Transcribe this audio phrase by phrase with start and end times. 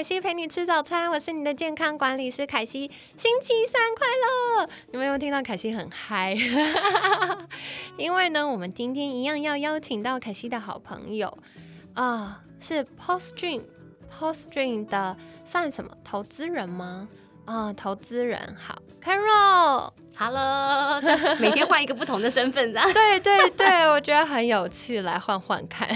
[0.00, 2.90] 凯西陪你吃早餐，我是你的健康管理师凯西。
[3.18, 4.66] 星期三快乐！
[4.92, 6.34] 你们有没有听到凯西很嗨？
[7.98, 11.36] 因为呢，我们今天一样要邀请到凯西的好朋友
[11.92, 13.64] 啊、是 Post Dream
[14.10, 17.06] Post Dream 的算什么投资人吗？
[17.44, 19.90] 啊、投资人好，Carol。
[20.16, 21.00] Hello，
[21.40, 22.86] 每天换一个不同的身份，这样。
[22.92, 25.88] 对对对，我觉得很有趣，来换换看。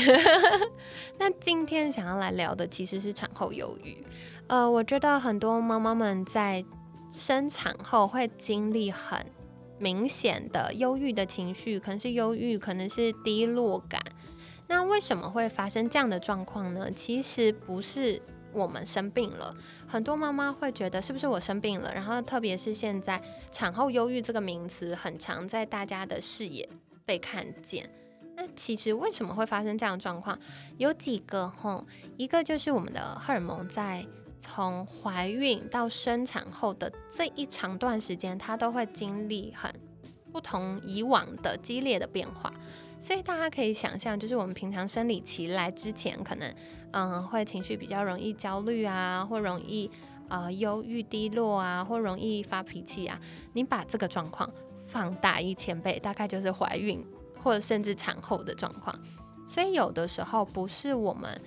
[1.19, 4.03] 那今天想要来聊的其实是产后忧郁。
[4.47, 6.65] 呃，我觉得很多妈妈们在
[7.11, 9.19] 生产后会经历很
[9.79, 14.01] 明显的忧郁的情绪，可能是忧郁，可能是低落感。
[14.69, 16.91] 那为什么会发生这样的状况呢？
[16.97, 18.19] 其实不是
[18.55, 19.55] 我们生病了，
[19.95, 26.69] 很多妈妈会觉得是不是我生病了，然后特别是现在产后忧郁这个名词很常在大家的视野
[27.05, 27.89] 被看见。
[28.35, 30.37] 那其实为什么会发生这样的状况？
[30.79, 31.87] 有几个吼，
[32.17, 34.05] 一个就是我们的荷尔蒙在
[34.41, 39.73] 从怀孕到生产后的这一长段时间，它都会经历很
[40.33, 42.53] 不同以往的激烈的变化。
[43.05, 46.55] 所以大家可以想象，就是我们平常生理期来之前，可能
[46.93, 49.91] 嗯会情绪比较容易焦虑啊，或容易
[50.31, 53.21] 呃忧郁低落啊，或容易发脾气啊。
[53.53, 54.51] 你把这个状况
[54.87, 57.05] 放大一千倍，大概就是怀孕
[57.43, 58.99] 或者甚至产后的状况。
[59.47, 61.39] 所以有的时候不是我们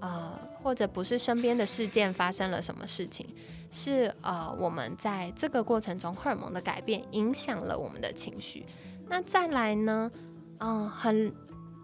[0.00, 3.26] 呃，或者不是身边的事件发生了什么事情，
[3.70, 8.66] 是呃我们在这个过程中荷尔蒙的改变影响了我们的情绪。
[9.08, 10.10] 那再来呢，
[10.58, 11.34] 嗯、很。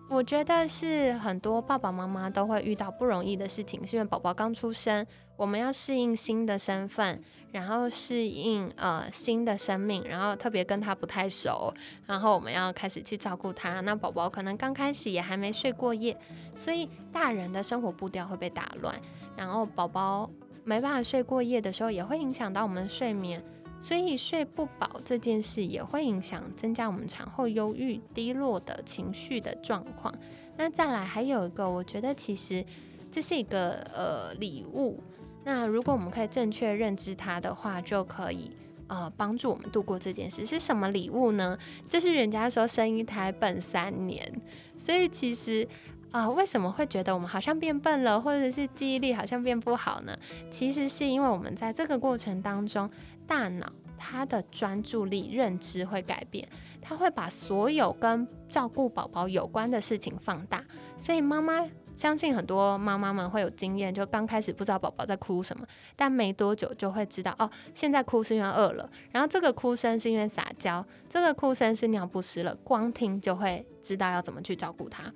[0.08, 7.18] 我觉得是很多爸爸妈妈都会遇到不容易的事情，是因为宝宝刚出生，我们要适应新的身份，
[7.50, 11.72] 然后适应呃新的生命，然后特别跟他不太熟，
[12.04, 13.80] 然后我们要开始去照顾他。
[13.80, 16.14] 那宝宝可能刚开始也还没睡过夜，
[16.54, 18.94] 所以大人的生活步调会被打乱，
[19.34, 20.28] 然后宝宝
[20.62, 23.42] 没办法睡过夜的时候，也会影响到我们的睡眠。
[23.82, 30.14] 所以睡不饱这件事也会影响增加我们产后忧郁、低落的情绪的状况。
[30.56, 32.64] 那再来还有一个，我觉得其实
[33.10, 35.02] 这是一个呃礼物。
[35.44, 38.50] 那如果我们可以正确认知它的话，就可以
[38.86, 40.46] 呃帮助我们度过这件事。
[40.46, 41.58] 是什么礼物呢？
[41.88, 44.40] 就是人家说生一胎笨三年，
[44.78, 45.66] 所以其实。
[46.12, 50.14] 啊、为什么会觉得我们好像变笨了，或者是记忆力好像变不好呢？
[50.50, 52.90] 其实是因为我们在这个过程当中，
[53.32, 56.46] 大脑它的专注力、认知会改变，
[56.82, 60.62] 它会把所有跟照顾宝宝有关的事情放大。
[60.98, 61.66] 所以妈妈
[61.96, 65.66] 相信很多妈妈们会有经验，就刚开始不知道宝宝在哭什么，
[65.96, 75.10] 但没多久就会知道哦，现在哭是因为饿了，然后这个哭声是因为撒娇，这个哭声是尿不湿了，光听就会知道要怎么去照顾他。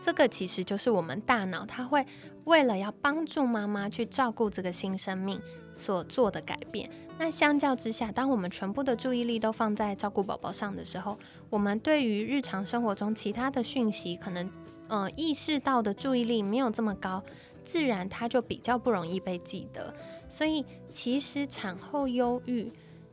[0.00, 2.06] 这个其实就是我们大脑，它会
[2.44, 5.40] 为了要帮助妈妈去照顾这个新生命
[5.78, 6.90] 所做的改变。
[7.16, 11.18] 那相较之下，当我们全部的注意力都放在照顾宝宝上的时候，
[11.48, 14.50] 我们对于日常生活中其他的讯息，可能
[14.88, 17.22] 呃意识到的注意力没有这么高，
[17.64, 19.94] 自然它就比较不容易被记得。
[20.28, 22.70] 所以其实产后忧郁。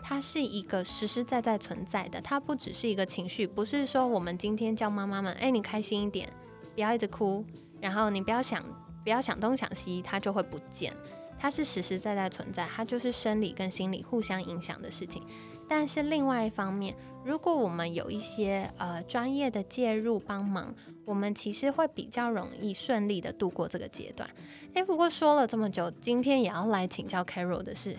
[0.08, 6.31] 它是一个实实在在存在的，它不只是一个情绪，不是说我们今天叫妈妈们，哎，你开心一点，
[6.75, 7.44] 不要一直哭，
[7.81, 8.64] 然后你不要想，
[9.04, 10.94] 不要想东想西，它就会不见。
[11.38, 15.23] 它是实实在在存在，它就是生理跟心理互相影响的事情。
[15.68, 20.74] 但是另外一方面，如果我们有一些呃专业的介入帮忙，
[21.06, 24.29] 我们其实会比较容易顺利的度过这个阶段。
[24.75, 27.95] 诶，不过说了这么久，今天也要来请教 Carol 的是，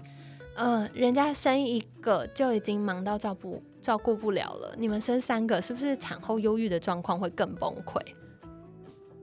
[0.55, 8.01] 呃，人家生一个就已经忙到照顾照顾不了了，你们生三个，是不是产后忧郁的状况会更崩溃？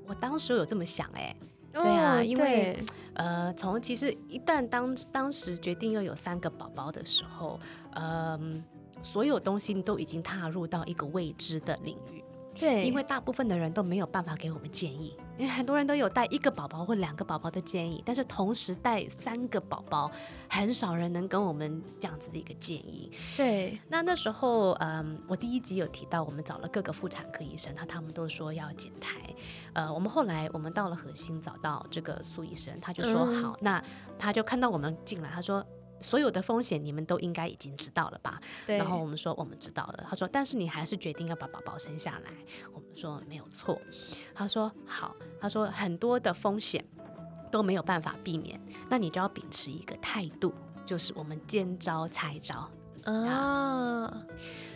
[0.06, 1.34] 我当时有这么想、哎，
[1.74, 2.78] 对啊哦因为
[3.16, 7.60] 呃，从其实一旦当当时决定要有三个宝宝的时候，
[7.96, 8.64] 嗯、
[9.02, 12.23] 所有东西都已经踏入到一个未知的领域。
[12.60, 20.12] 对，因为大部分的人都没有办法给我们建议，因为很多人都有带一个宝宝或两个宝宝的建议，但是同时带三个宝宝，
[20.50, 23.12] 很少人能跟我们这样子的一个建议。
[23.36, 29.18] 对那那时候，嗯，我第一集有提到，我们找了各个妇产科医生，他他们都说要减胎。
[29.74, 33.84] 呃，我们后来我们到了核心找到这个苏医生，他就说、嗯好，那
[34.20, 35.66] 他就看到我们进来，他说
[36.04, 38.40] 所有的风险你们都应该已经知道了吧？
[38.68, 40.06] 对，然后我们说我们知道了。
[40.08, 42.32] 他说，但是你还是决定要把宝宝生下来。
[42.74, 43.82] 我们说没有错。
[44.36, 45.16] 他说好。
[45.40, 46.86] 他说很多的风险
[47.52, 48.58] 都没有办法避免，
[48.90, 50.54] 那你就要秉持一个态度，
[50.86, 52.70] 就是我们见招拆招
[53.04, 54.14] 啊。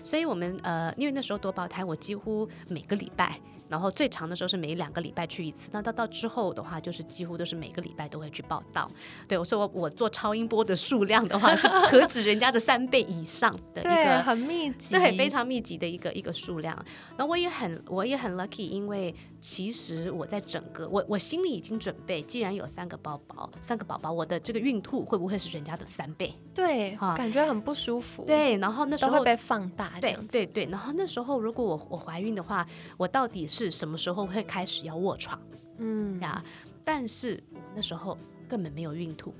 [0.03, 3.39] 所以我们呃，因为那时候多胞胎，我几乎每个礼拜。
[3.69, 8.89] 然后最长的时候是每两个礼拜去一次，那到到之后的话，就是几乎都是每个礼拜都会去报道。
[9.27, 16.77] 对我说我我做超音波的数量的话，是何止人家的三倍以上的一个很密集，对，非常密集的一个一个数量。
[17.17, 26.33] 那我也很我也很 lucky，因为其实我在整个我我心里已经准备，既然有三个宝宝，三个宝宝，我的这个孕吐会不会是人家的三倍？
[26.53, 28.23] 对，感觉很不舒服。
[28.25, 29.91] 对，然后那时候会被放大。
[29.99, 32.65] 对对对，然后那时候如果我我怀孕的话，
[32.95, 33.56] 我到底是。
[33.57, 35.39] 是什么时候会开始要卧床？
[35.79, 36.43] 嗯呀，
[36.85, 38.15] 但是我那时候
[38.47, 39.33] 根本没有孕吐，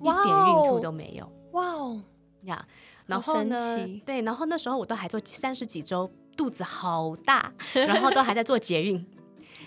[0.00, 1.28] 一点孕吐都没有。
[1.50, 2.00] 哇哦
[2.42, 2.64] 呀，
[3.06, 3.76] 然后呢？
[4.04, 9.04] 对，然后那时候我都还做三十几周，肚子好大，然后都还在做捷运。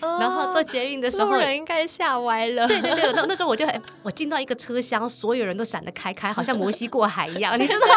[0.00, 2.66] 然后做捷运的时候，人应该吓歪了。
[2.66, 7.94] 对对对，那 那时候我就很，我进到一个车厢，所有人都闪得开开，好像摩西过海一样，你知道吗？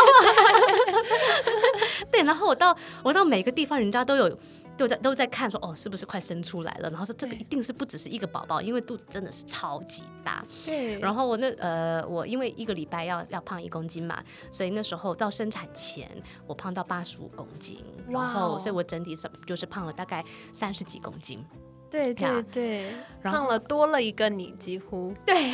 [2.12, 4.38] 对，然后我到我到每个地方，人家都有。
[4.84, 6.90] 都在都在看，说哦，是不是快生出来了？
[6.90, 10.44] 然后说这个一定是不只是一个宝宝，因为肚子真的是超级大。
[10.66, 11.00] 对。
[11.00, 14.22] 然后我那呃，我因为一个礼拜要要胖一公斤嘛，
[14.52, 16.10] 所以那时候到生产前
[16.46, 17.84] 我胖到八十五公斤。
[18.10, 21.46] 然后，所以我整体是就是胖了大概三十几公斤。
[21.90, 22.92] 对对对，
[23.22, 25.14] 胖了多了一个你，几乎。
[25.26, 25.54] 对。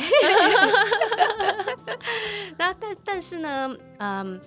[2.56, 4.40] 然后但但是呢，嗯，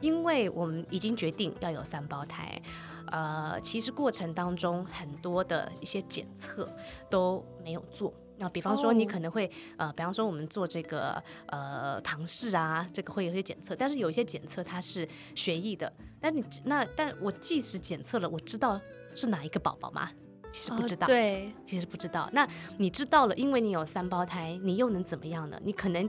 [0.00, 2.60] 因为我们已经决定要有三胞胎。
[3.10, 6.68] 呃，其实过程当中很多的一些检测
[7.08, 8.12] 都没有做。
[8.38, 15.92] 那比方说，你可能会呃，比方说我们做这个呃唐氏啊，这个会有些检测，但是有一些检测它是血液的。
[16.18, 18.80] 但你那但我即使检测了，我知道
[19.14, 20.10] 是哪一个宝宝吗？
[20.50, 21.06] 其实不知道。
[21.06, 22.30] 对，其实不知道。
[22.32, 22.48] 那
[22.78, 25.60] 你知道了，因为你有三胞胎，你又能怎么样呢？
[25.62, 26.08] 你可能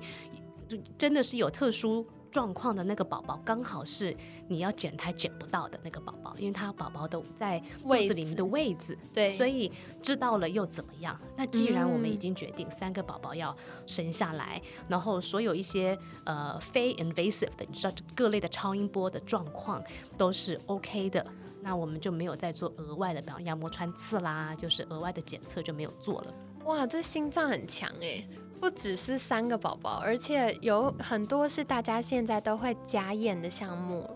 [0.97, 2.07] 真的是有特殊。
[2.31, 4.15] 状况的那个宝宝刚好是
[4.47, 11.19] 你要捡胎捡不到的那个宝宝，因为他宝宝都在肚子里面的位置，对，所以知道了又怎么样？
[11.37, 13.55] 那既然我们已经决定三个宝宝要
[13.85, 19.83] 生下来，然后所有一些呃非 invasive 的，你知道各类的超音波的状况
[20.17, 21.25] 都是 OK 的，
[21.61, 26.33] 那我们就没有再做额外的，比方羊膜穿刺啦，就是额外的检测就没有做了。
[26.63, 28.25] 哇，这心脏很强哎。
[28.61, 34.07] 不只是三个宝宝，而且有很多是大家现在都会加验的项目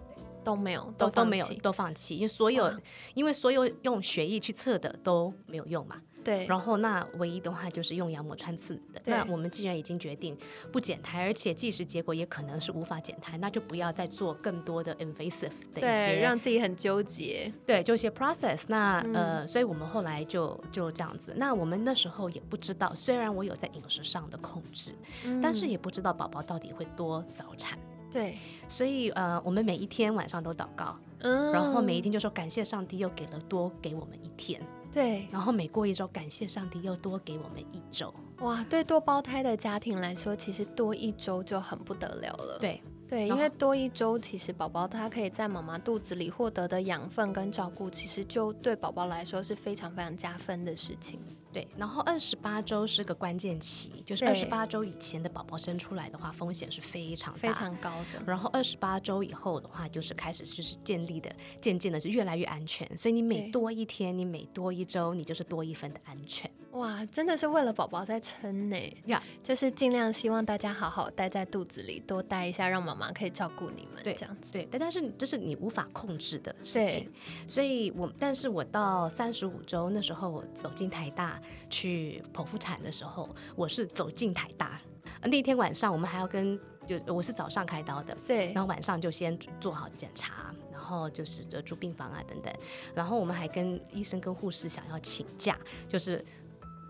[0.44, 2.71] 都没有，都都没有，都放弃，因为所有
[3.15, 6.00] 因为所有用血液去测的都没有用嘛。
[6.25, 9.00] 对，然后那唯一的话就是用羊膜穿刺的。
[9.06, 10.36] 那我们既然已经决定
[10.72, 17.54] 不减胎，而且即使结果也可能是无法减胎，那就不要再做更多的 invasive 的一些，让自己很纠结。
[17.63, 18.62] 对，就一些 process。
[18.68, 21.31] 那呃，所以我们后来就就这样子。
[21.38, 24.95] 那我们那时候也不知道，虽然我有在饮食上的控制，
[25.39, 27.78] 但是也不知道宝宝到底会多早产。
[28.12, 28.36] 对，
[28.68, 34.60] 所以呃，我们每一天晚上都祷告，嗯，然后每一天就说感谢上帝又给了多给我们一天。
[34.95, 38.13] 对，然后每过一周，感谢上帝又多给我们一周。
[38.39, 42.57] 哇，对多胞胎的家庭来说，其实多一周就很不得了了。
[42.59, 42.81] 对。
[43.07, 51.19] 对，因为多一周，其实宝宝他可以在妈妈肚子里获得的养分跟照顾，其实就对宝宝来说是非常非常加分的事情。
[51.56, 58.21] 对，然后二十八周是个关键期，就是二十八周以前的宝宝生出来的话，风险是非常非常高的。
[58.28, 62.85] 然后二十八周以后的话，就是开始就是建立的，渐渐的是越来越安全。
[62.97, 66.52] 所以你每多一天，你每多一周，你就是多一分的安全。
[66.71, 69.24] 哇，真的是为了宝宝在撑呢呀！
[69.42, 74.04] 就是尽量希望大家好好待在肚子里，多待一下，让妈妈可以照顾你们。
[74.04, 74.52] 对，这样子。
[74.52, 77.09] 对，但但是这是你无法控制的事情。
[77.47, 84.80] 所以我，但是我到三十五周那时候，我走进台大去剖腹产的时候，我是走进台大。
[85.23, 92.54] 那天晚上我们还要跟，就我是早上开刀的，对，然后晚上就先做好检查，然后就是住病房啊等等，
[92.94, 96.23] 然后我们还跟医生跟护士想要请假，就是。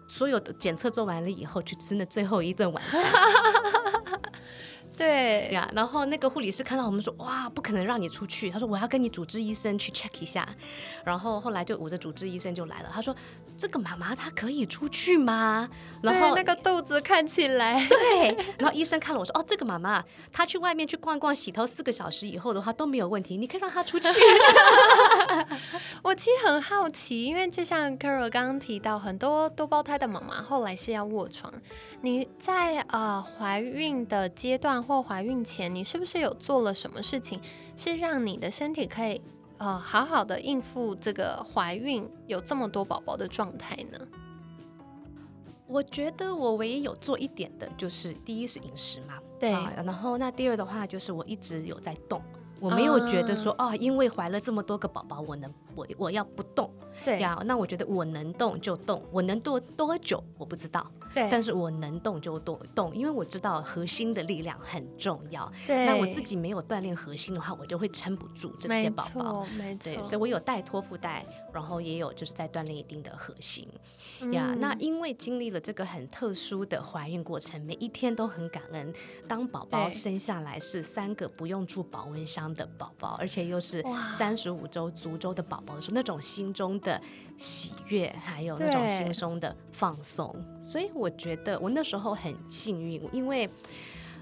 [0.07, 3.03] 所有的检测做完了以后，去吃那最后一顿晚餐。
[4.97, 10.47] 对呀，然后那个护理师看到我们说：“哇，不可能让你出去。”他说：“我要跟你主治医生去 check 一下。”
[11.03, 13.15] 然后后来就我的主治医生就来了，他说。
[13.57, 15.69] 这个妈妈她可以出去吗？
[16.01, 24.09] 然后那个肚子看起来对，然后医生看了我说哦，这个妈妈她去外面去逛逛洗头四个小时以后的话都没有问题，你可以让她出去。
[26.03, 31.53] 我其实很好奇，因为就像 Carol 刚刚提到，很多多胞胎的妈妈后来是要卧床。
[32.01, 37.41] 你在呃怀孕的阶段或怀孕前，你是不是有做了什么事情，
[37.75, 39.19] 是让你的身体可以
[39.57, 43.99] 呃好好的应付这个怀孕有这么多宝宝的状态呢？
[45.67, 52.21] 我觉得我唯一有做一点的就是，第一是饮食嘛，对啊然后那第二的话就是我一直有在动。
[52.59, 56.71] 我没有觉得说哦，因为怀了这么多个宝宝，我能我我要不动
[57.03, 57.37] 对呀？
[57.45, 65.51] 那我觉得我能动就动，我能多多久我不知道，对，但是我能动就多动，因为我知道核心的力量很重要。
[65.67, 69.31] 对那我自己没有锻炼核心的话，我就会撑不住这些宝宝宝。
[69.31, 73.67] 错没对，错，所以我有带托腹带，然后也有就是在锻炼一定的核心
[74.31, 74.51] 呀。
[74.53, 78.93] 嗯那因为经历了这个很特殊的怀孕过程，每一天都很感恩。
[79.27, 83.83] 当宝宝生下来是三个不用住保温箱的宝宝，而且又是
[84.17, 87.01] 三十五周足周的宝宝的时候，那种心中的
[87.37, 90.33] 喜悦，还有那种心中的放松，
[90.65, 93.49] 所以我觉得我那时候很幸运，因为。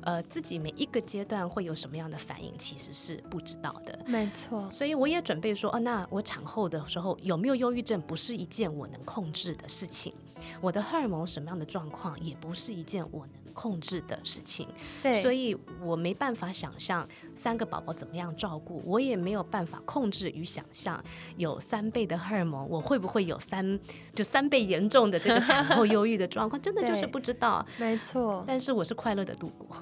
[0.06, 3.98] 呃，自己每一个阶段会有什么样的反应，其实是不知道的。
[4.06, 10.14] 没错，所以我也准备说，哦，那我产后的时候有没有忧郁症，不是一件我能控制的事情。
[10.60, 14.68] 我的荷尔蒙什么样的状况，也不是一件我能控制的事情。
[15.02, 21.02] 对，所以我没办法想象三个宝宝怎么样照顾，我也没有办法控制与想象
[21.38, 23.80] 有三倍的荷尔蒙，我会不会有三
[24.14, 27.66] 就三倍严重的这个产后忧郁的状况，真的就是不知道。
[27.78, 28.44] 没错。
[28.48, 29.78] 但是我是快乐的度过，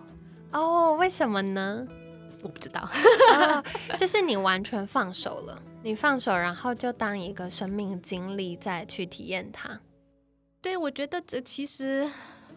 [0.51, 1.88] 哦，为什么呢？
[2.44, 2.90] 我不知道。
[3.34, 3.63] 哦，
[3.98, 9.80] 就是你完全放手了，你放手，然后就当一个生命经历再去体验它。
[10.60, 12.10] 对，我觉得这其实，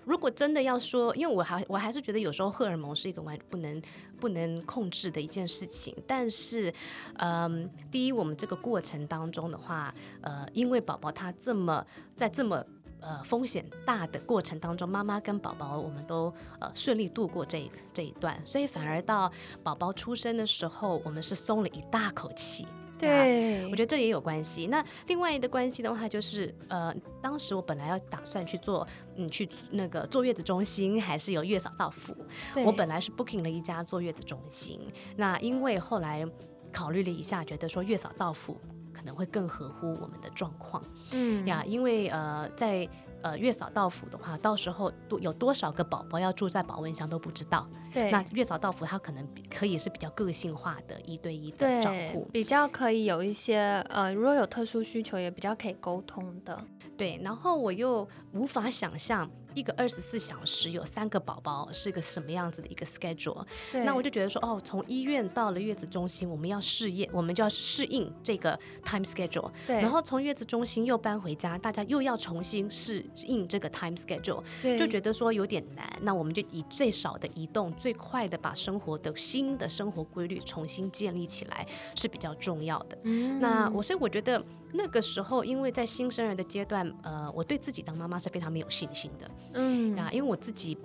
[0.05, 3.83] 如果真的要说，因为我还我还是觉得有时候荷尔蒙是一个完不能
[4.21, 5.95] 不能控制的一件事情。
[6.07, 6.73] 但是，
[7.15, 11.85] 嗯，第一，我们这个过程当中的话，呃，因为宝宝他这么
[12.17, 12.65] 在这么
[13.01, 19.33] 呃风险大的过程当中，妈妈跟宝宝我们都呃顺利度过这这一段，所以反而到
[19.63, 22.67] 宝宝出生的时候，我们是松了一大口气。
[23.05, 24.67] 对，我觉得这也有关系。
[24.67, 32.17] 那另外一个关系的话，就是呃，当时我本来要打算去做，嗯，去那个坐月子中心，还是有月嫂到府。
[32.65, 34.81] 我本来是 booking 了一家坐月子中心，
[35.17, 36.27] 那因为后来
[36.73, 38.61] 考虑了一下，觉得说月嫂到府
[38.93, 40.83] 可能会更合乎我们的状况
[41.13, 42.89] 嗯呀，因为呃，在
[43.25, 47.67] 呃月嫂到府的话，到时候多有多少个宝宝要住在保温箱都不知道。
[47.93, 52.29] 对那月嫂到府它可能可以是比较个性化的一对一的照顾。
[52.33, 56.63] 比较可以有一些呃，如果有特殊需求，也比较可以沟通的。
[56.99, 63.45] 对，然后我又无法想象一个二十四小时有三个宝宝是个什么样子的一个 schedule。
[63.73, 69.51] 对，那我就觉得说，哦，从医院到了月子中心，我们要试验，我们就要适应这个 time schedule。
[69.67, 75.91] 对，然后从月子中心又搬回家，大家又要重新适应这个 time schedule，对就觉得说有点难。
[76.03, 82.99] 那我们就以最少的移动、最快的把生活的新的生活规律重新建立起来是比较重要的。
[83.05, 84.43] 嗯那我所以我觉得
[84.77, 90.77] 那个时候，因为在新生儿的阶段，呃，我对自己当妈妈是非常没有信心的嗯啊，因为我自己。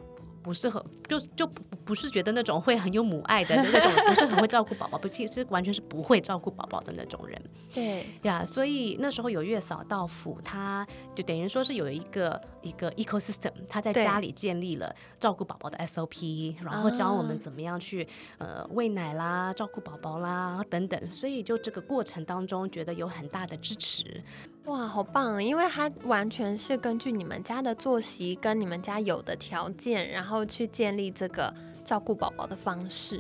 [0.41, 7.41] 不是很就就不不是觉得那种会很有母爱的 那种，不是很会照顾宝宝，不其实完全是不会照顾宝宝的那种人
[7.73, 8.45] 对呀。
[8.45, 21.11] 所以那时候有月嫂到府，他就等于说是有一个一个 ecosystem，他在家里建立了照顾宝宝的 SOP，然后教我们啊怎么样去、呃喂奶啦、照顾宝宝啦等等。
[21.11, 24.23] 所以就这个过程当中，觉得有很大的支持。
[24.69, 25.33] 哇，好棒！
[25.33, 31.51] 啊因为它完全是根据你们家的作息跟你们家有的条件，然后去建立这个
[31.83, 33.19] 照顾宝宝的方式。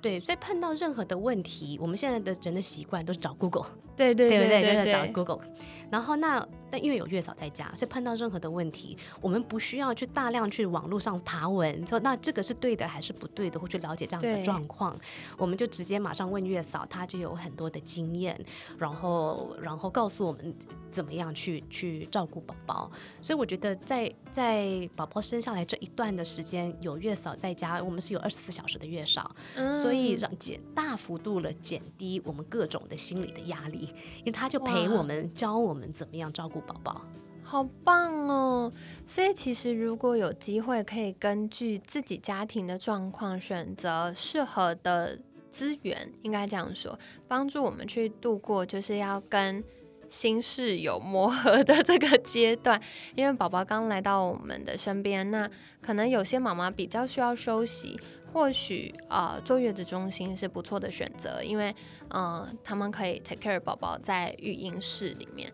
[0.00, 4.92] 对，所以碰到任何的问题，我们现在的人的习惯都是找 Google，对对对对对？
[4.92, 5.40] 找 Google。
[5.88, 14.96] 然后那但因为有月嫂在家，所以碰到任何的问题，我们不需要去大量去网络上爬文，说那这个是对的还是不对的，或去了解这样的状况，
[15.36, 18.38] 我们就直接马上问月嫂，她就有很多的经验，
[18.78, 20.54] 然后然后告诉我们
[20.90, 22.90] 怎么样去去照顾宝宝。
[23.20, 37.02] 所以我觉得在在宝宝生下来这一段的时间，有月嫂在家，我们是有二十四小时的月嫂，所以嗯让减大幅度了减低我们各种的心理的压力，因为他就陪我们教我们怎么样照顾宝宝。
[37.42, 38.70] 好棒哦！
[39.06, 45.18] 所以其实如果有机会，可以根据自己家庭的状况选择适合的
[45.50, 49.64] 资源，应该这样说，帮助我们去度过就是要跟
[50.10, 52.78] 新室友磨合的这个阶段。
[53.14, 55.50] 因为宝宝刚来到我们的身边，那
[55.80, 57.98] 可能有些妈妈比较需要休息，
[58.30, 61.74] 或许呃坐月子中心是不错的选择，因为
[62.10, 65.50] 嗯、他们可以 take care 宝宝在育婴室里面。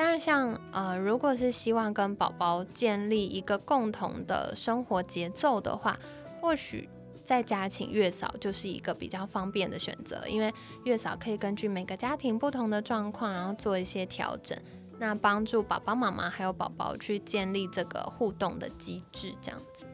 [0.00, 5.98] 但是像呃，如果是希望跟宝宝建立一个共同的生活节奏的话，
[6.40, 6.88] 或许
[7.24, 14.56] 在家请月嫂就是一个比较方便的选择，因为月嫂可以根据每个家庭不同的状况，然后做一些调整，
[15.00, 19.88] 那帮助爸爸妈妈还有宝宝去建立这个互动的机制，这样子。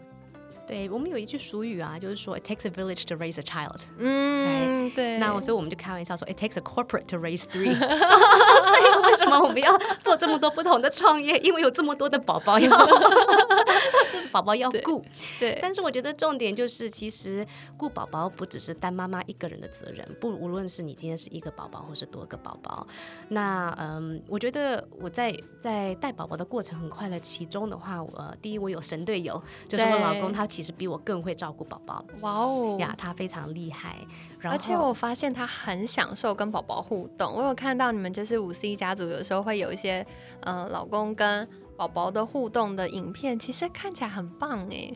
[0.67, 3.81] 对我们有一句俗语啊，就是说 it takes a village to raise a child。
[3.99, 5.19] 嗯，对。
[5.19, 7.75] 那我所以我们就开玩笑说 it takes a corporate to raise three。
[7.77, 11.39] 所以为什么我们要做这么多不同的创业？
[11.41, 12.71] 因为有这么多的宝宝要
[14.33, 15.05] 宝宝要顾。
[15.39, 15.59] 对。
[15.61, 22.87] 但是我觉得重点就是，其实顾宝宝不只是单妈妈一个人的责任，不无论是你今天是一个宝宝或是多个宝宝，
[23.29, 27.19] 那嗯，我觉得我在在带宝宝的过程很快乐。
[27.19, 30.49] 其中的话，我第一我有神队友，就是我老公他。
[30.55, 33.97] 其实比我更会照顾宝宝，哇哦呀，他非常厉害。
[34.45, 37.33] 而且我发现他很享受跟宝宝互动。
[37.35, 40.07] 我有看到你们就是五 C 家族，有时候会有一些
[40.43, 44.95] 呃老公跟宝宝的互动的影片，其实看起来很棒哎。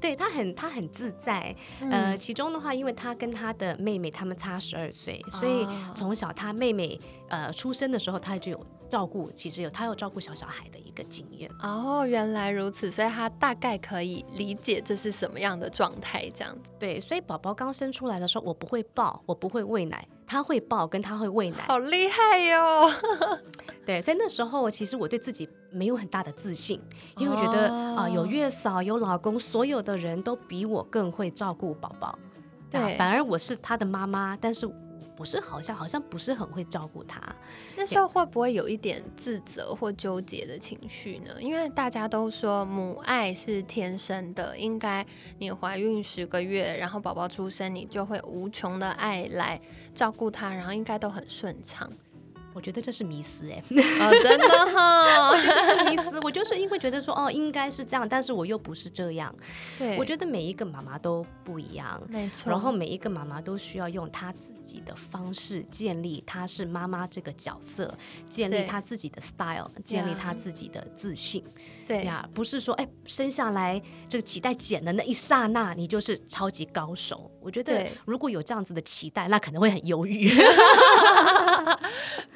[0.00, 1.54] 对他很他很自在。
[1.90, 8.66] 呃，其中的话，因为他跟他的妹妹他们差十二岁，所以从小他妹妹呃出生的时候，他就有。
[8.86, 16.70] 照顾其实有他有照顾小小孩的一个经验哦，原来如此，所以他大概可以理解这是什么样的状态，这样子。
[16.78, 22.88] 对，所以宝宝刚生出来的时候，我不会抱，我不会喂奶，他会抱，跟他会喂奶，好厉害哟。
[23.86, 26.80] 对，所以那时候其实我对自己没有很大的自信，
[27.16, 32.18] 因为我觉得啊，有月嫂，有老公，所有的人都比我更会照顾宝宝，
[32.70, 34.70] 对，反而我是他的妈妈，但是。
[35.16, 37.22] 不是好像好像不是很会照顾他，
[37.76, 41.40] 那时候会不会有一点自责或纠结的情绪呢？
[41.40, 45.06] 因为大家都说母爱是天生的，应该
[45.38, 49.60] 你怀孕十个月，然后宝宝出生，你就会无穷的爱来
[49.94, 51.88] 照顾他，然后应该都很顺畅。
[52.54, 53.62] 我觉得这是迷思哎，
[54.00, 56.18] 哦，真的哈， 是迷思。
[56.22, 59.34] 我就是因为觉得说哦，应该是这样，但是我又不是这样。
[59.78, 62.50] 对，我觉得每一个妈妈都不一样，没错。
[62.50, 67.92] 然后每一个妈妈都需要用她自己的方式建立她是妈妈这个角色，
[68.28, 71.44] 建立她自己的 style，建立她自己的自信。
[71.86, 77.30] 对呀，不是说哎生下来这个脐带剪的那一刹那，你就是超级高手。
[77.40, 80.32] 我觉得如果有这样子的期待，那可能会很犹豫。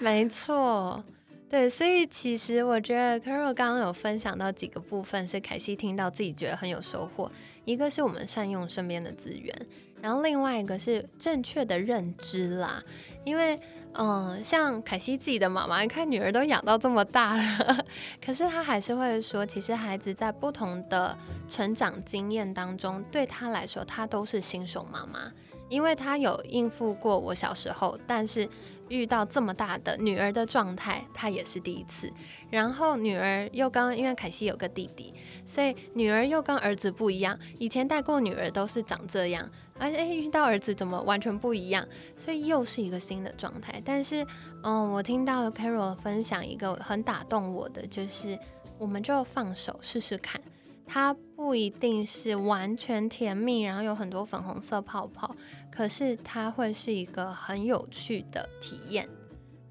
[0.08, 1.04] 没错，
[1.50, 7.30] 对，所以其实我觉得 c a r o 刚刚有分享到几个部分，是凯西听到自己觉得很有收获。
[7.66, 9.54] 一个是我们善用身边的资源，
[10.00, 12.82] 然后另外一个是正确的认知啦。
[13.22, 13.60] 因为，
[13.92, 17.84] 嗯，像凯西自己的妈妈，你看女儿都养到这么大了，
[18.24, 21.14] 可是她还是会说，其实孩子在不同的
[21.46, 25.30] 成长经验当中，对她来说，她都是新手妈妈，
[25.68, 28.48] 因为她有应付过我小时候，但是。
[28.88, 32.12] 遇到这么大的女儿的状态，她也是第一次。
[32.50, 35.12] 然后女儿又跟，因为凯西有个弟弟，
[35.46, 37.38] 所以女儿又跟儿子不一样。
[37.58, 43.82] 以前带过女儿都是长这样，而且遇到儿子怎么完全不一样，所以又是一个新的状态。
[43.84, 44.26] 但是，
[44.62, 48.38] 嗯，我听到 Carol 分享一个很打动我的，就是
[48.78, 50.40] 我们就放手试试看。
[50.88, 55.36] 它不一定是完全甜蜜，然后有很多粉红色泡泡，
[55.70, 59.06] 可是它会是一个很有趣的体验。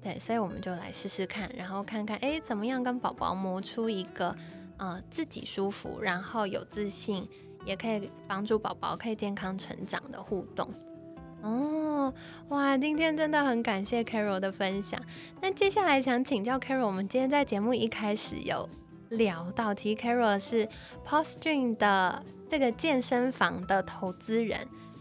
[0.00, 4.34] 对，所以我们就来试试看，然后看看哎怎么样跟宝宝磨出一个
[4.76, 7.28] 呃自己舒服，然后有自信，
[7.64, 10.72] 也可以帮助宝宝可以健康成长的互动。
[11.42, 12.14] 哦，
[12.48, 15.00] 哇，今天真的很感谢 Carol 的分享。
[15.42, 18.68] 那接下来想请教 Carol，我们今天在节目一开始有。
[19.10, 20.68] 聊到，其实 Carol 是
[21.06, 24.60] Poststream 的这个健身房的投资人。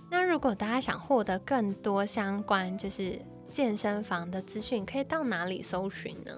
[0.09, 3.19] 那如果大家想获得更多相关就是
[3.51, 6.31] 健身房的资讯，可以到哪里搜寻呢？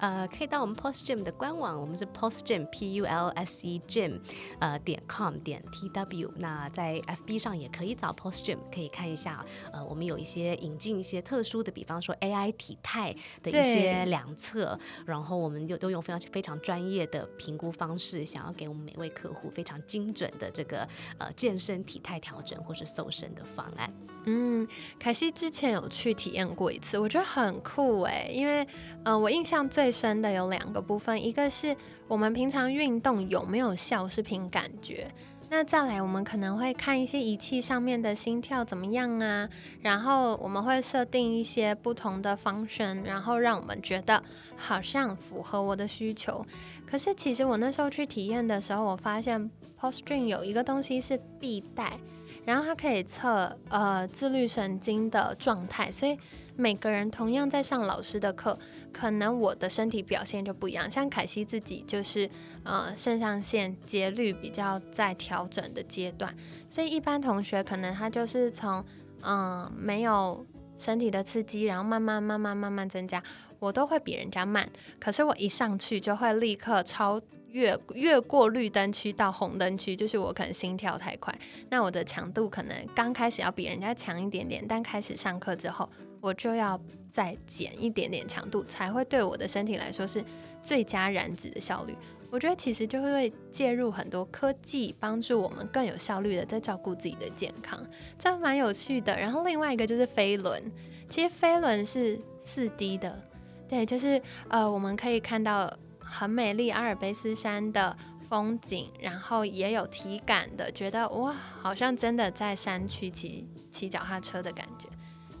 [0.00, 4.18] 呃，可以到我们 Post Gym 的官网，我们是 Post Gym P U L S E Gym
[4.58, 6.32] 呃点 com 点 T W。
[6.36, 9.44] 那在 F B 上也可以找 Post Gym，可以看一下。
[9.72, 23.92] 呃，我们有一些引进一些特殊的，比方说 A I 体态的一些量测，然后我们就都用非常非常专业的评估方式，想要给我们每位客户非常精准的这个呃健身体态调整或是瘦身的方案。
[24.24, 28.66] 嗯，凯西之前有去体验过一次，我觉得很酷哎，因为
[29.04, 31.74] 嗯，我印象最深的有两个部分，一个是
[32.06, 35.10] 我们平常运动有没有效是凭感觉，
[35.48, 39.48] 那再来我们可能会看一些仪器上面的心跳怎么样啊，
[39.80, 44.22] 然后我们会设定一些不同的 function，然后让我们觉得
[44.56, 46.44] 好像符合我的需求。
[46.86, 51.98] 可是其实我那时候去体验的时候，我发现 Poststream 有一个东西是必带。
[52.44, 56.16] 然后它可以测呃自律神经的状态，所以
[56.60, 58.58] 每个人同样在上老师的课，
[58.92, 60.90] 可能我的身体表现就不一样。
[60.90, 62.28] 像凯西自己就是
[62.62, 66.34] 呃肾上腺节律比较在调整的阶段，
[66.68, 68.84] 所以一般同学可能他就是从
[69.22, 70.44] 嗯没有
[70.76, 73.22] 身体的刺激，然后慢慢慢慢慢慢增加，
[73.58, 74.68] 我都会比人家慢。
[75.00, 77.20] 可是我一上去就会立刻超。
[77.52, 81.36] 越越过绿灯区到红灯区，就是我可能心跳太快，
[81.68, 85.90] 那我的强度可能刚开始要比人家强一点点，但开始上课之后，
[86.20, 86.80] 我就要
[87.10, 90.24] 再减一点点强度，才会对我的身体来说是
[90.62, 91.96] 最佳燃脂的效率。
[92.30, 97.84] 我觉得其实就会介入很多科技，帮助我们更有效率的在照顾自己的健康，
[98.18, 99.18] 这蛮有趣的。
[99.18, 100.62] 然后另外一个就是飞轮，
[101.08, 103.20] 其实飞轮是四 D 的，
[103.68, 105.72] 对，就是呃我们可以看到。
[106.12, 107.96] 很美丽阿尔卑斯山的
[108.28, 114.88] 风景，然后也有体感的，觉得哇，好像真的在山区骑骑脚踏车的感觉。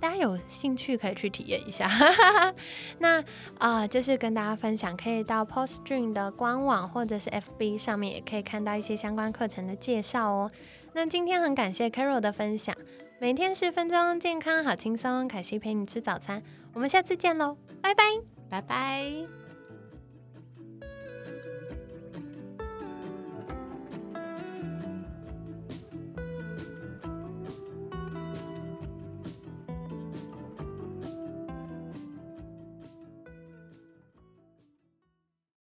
[0.00, 1.88] 大家有兴趣可以去体验一下。
[2.98, 3.22] 那
[3.58, 10.50] 啊，就是跟大家分享，可以到 Poststream 的官网或者是 FB 上面，也可以看到一些相关课程的介绍哦。
[10.94, 12.74] 那今天很感谢 Carol 的分享，
[13.20, 18.02] 每天十分钟，健康好轻松，凯西陪你吃早餐，我们下次见喽，拜拜，
[18.48, 19.39] 拜拜。